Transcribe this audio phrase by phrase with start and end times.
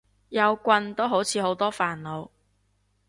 [0.29, 2.29] 有棍都好似好多煩惱